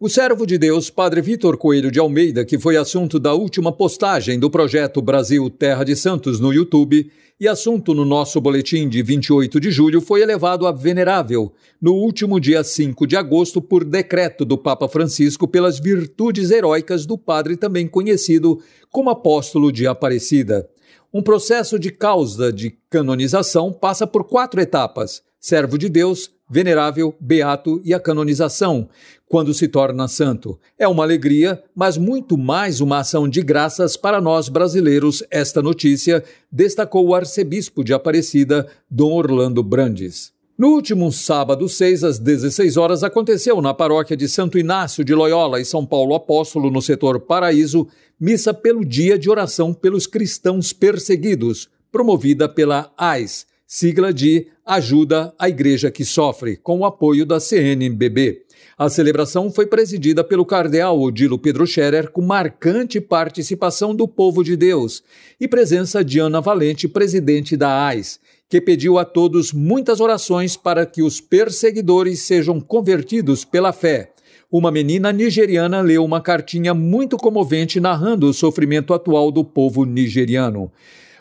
[0.00, 4.38] O servo de Deus, Padre Vitor Coelho de Almeida, que foi assunto da última postagem
[4.38, 9.58] do projeto Brasil Terra de Santos no YouTube e assunto no nosso boletim de 28
[9.58, 14.56] de julho, foi elevado a venerável no último dia 5 de agosto por decreto do
[14.56, 18.60] Papa Francisco pelas virtudes heróicas do padre também conhecido
[18.92, 20.70] como apóstolo de Aparecida.
[21.12, 27.80] Um processo de causa de canonização passa por quatro etapas: servo de Deus, venerável, beato
[27.84, 28.88] e a canonização,
[29.26, 30.58] quando se torna santo.
[30.78, 36.24] É uma alegria, mas muito mais uma ação de graças para nós brasileiros, esta notícia,
[36.50, 40.32] destacou o arcebispo de Aparecida, Dom Orlando Brandes.
[40.58, 45.60] No último sábado, 6 às 16 horas, aconteceu na paróquia de Santo Inácio de Loyola
[45.60, 47.86] e São Paulo Apóstolo, no setor Paraíso,
[48.18, 55.46] missa pelo Dia de Oração pelos Cristãos Perseguidos, promovida pela AIS, sigla de Ajuda à
[55.46, 58.44] Igreja que Sofre, com o apoio da CNBB.
[58.78, 64.56] A celebração foi presidida pelo cardeal Odilo Pedro Scherer, com marcante participação do povo de
[64.56, 65.02] Deus
[65.38, 70.86] e presença de Ana Valente, presidente da AIS, que pediu a todos muitas orações para
[70.86, 74.12] que os perseguidores sejam convertidos pela fé.
[74.50, 80.72] Uma menina nigeriana leu uma cartinha muito comovente narrando o sofrimento atual do povo nigeriano.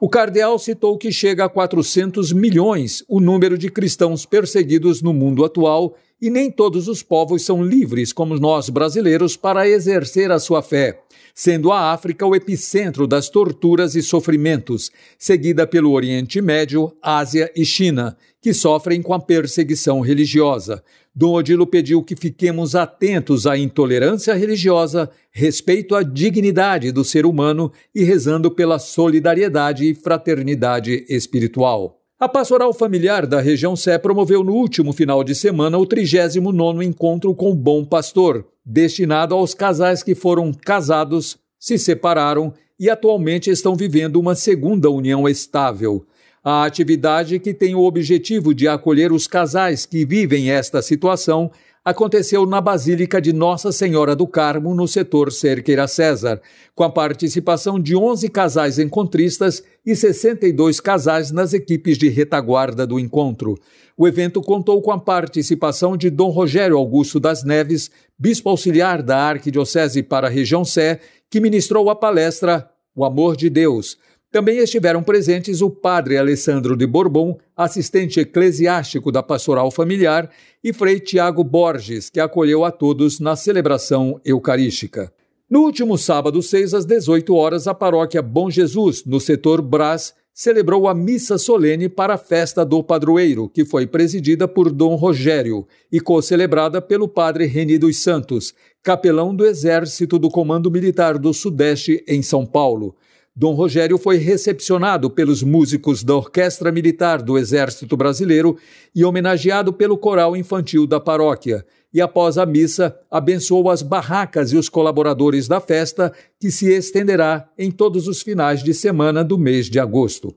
[0.00, 5.44] O cardeal citou que chega a 400 milhões o número de cristãos perseguidos no mundo
[5.44, 10.62] atual e nem todos os povos são livres, como nós brasileiros, para exercer a sua
[10.62, 11.00] fé,
[11.34, 17.64] sendo a África o epicentro das torturas e sofrimentos, seguida pelo Oriente Médio, Ásia e
[17.64, 20.82] China, que sofrem com a perseguição religiosa.
[21.14, 27.72] Dom Odilo pediu que fiquemos atentos à intolerância religiosa, respeito à dignidade do ser humano
[27.94, 31.97] e rezando pela solidariedade e fraternidade espiritual.
[32.20, 37.32] A Pastoral Familiar da região Sé promoveu no último final de semana o 39º Encontro
[37.32, 43.76] com o Bom Pastor, destinado aos casais que foram casados, se separaram e atualmente estão
[43.76, 46.04] vivendo uma segunda união estável.
[46.42, 51.52] A atividade, que tem o objetivo de acolher os casais que vivem esta situação,
[51.88, 56.38] aconteceu na Basílica de Nossa Senhora do Carmo, no setor Cerqueira César,
[56.74, 63.00] com a participação de 11 casais encontristas e 62 casais nas equipes de retaguarda do
[63.00, 63.54] encontro.
[63.96, 69.16] O evento contou com a participação de Dom Rogério Augusto das Neves, bispo auxiliar da
[69.20, 71.00] Arquidiocese para a região Sé,
[71.30, 73.96] que ministrou a palestra O Amor de Deus
[74.30, 80.30] também estiveram presentes o padre Alessandro de Bourbon, assistente eclesiástico da Pastoral Familiar,
[80.62, 85.12] e Frei Tiago Borges, que acolheu a todos na celebração eucarística.
[85.48, 90.86] No último sábado, 6 às 18 horas, a paróquia Bom Jesus, no setor Brás, celebrou
[90.86, 96.00] a missa solene para a festa do padroeiro, que foi presidida por Dom Rogério e
[96.00, 102.22] co-celebrada pelo padre Reni dos Santos, capelão do Exército do Comando Militar do Sudeste em
[102.22, 102.94] São Paulo.
[103.40, 108.58] Dom Rogério foi recepcionado pelos músicos da Orquestra Militar do Exército Brasileiro
[108.92, 111.64] e homenageado pelo coral infantil da paróquia.
[111.94, 117.48] E após a missa, abençoou as barracas e os colaboradores da festa, que se estenderá
[117.56, 120.34] em todos os finais de semana do mês de agosto.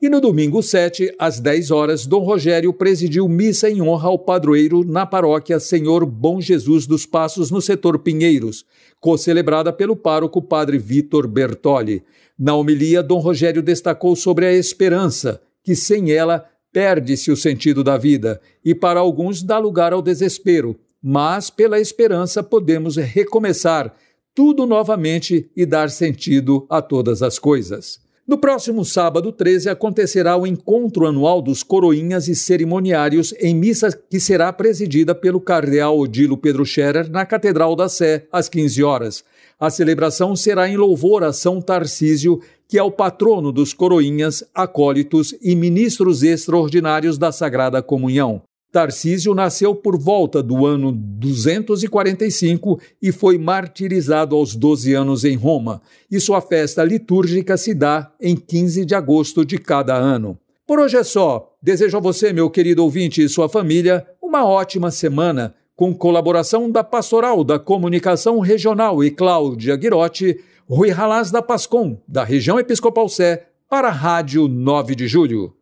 [0.00, 4.84] E no domingo 7, às 10 horas, Dom Rogério presidiu missa em honra ao padroeiro
[4.84, 8.66] na paróquia Senhor Bom Jesus dos Passos, no setor Pinheiros,
[9.00, 12.04] co-celebrada pelo pároco Padre Vitor Bertoli.
[12.38, 17.96] Na homilia, Dom Rogério destacou sobre a esperança, que sem ela perde-se o sentido da
[17.96, 23.94] vida e para alguns dá lugar ao desespero, mas pela esperança podemos recomeçar
[24.34, 28.05] tudo novamente e dar sentido a todas as coisas.
[28.26, 34.18] No próximo sábado 13 acontecerá o encontro anual dos coroinhas e cerimoniários em missa que
[34.18, 39.24] será presidida pelo cardeal Odilo Pedro Scherer na Catedral da Sé às 15 horas.
[39.60, 45.32] A celebração será em louvor a São Tarcísio, que é o patrono dos coroinhas, acólitos
[45.40, 48.42] e ministros extraordinários da Sagrada Comunhão.
[48.72, 55.80] Tarcísio nasceu por volta do ano 245 e foi martirizado aos 12 anos em Roma,
[56.10, 60.38] e sua festa litúrgica se dá em 15 de agosto de cada ano.
[60.66, 61.54] Por hoje é só.
[61.62, 66.82] Desejo a você, meu querido ouvinte e sua família, uma ótima semana, com colaboração da
[66.82, 73.46] Pastoral da Comunicação Regional e Cláudia Guirotti, Rui Ralas da Pascom, da região Episcopal Sé,
[73.68, 75.54] para a Rádio 9 de Julho.